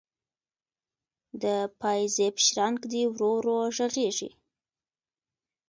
د 1.43 1.45
پایزیب 1.79 2.35
شرنګ 2.45 2.77
دی 2.91 3.03
ورو 3.13 3.31
ورو 3.37 3.57
ږغیږې 3.75 4.29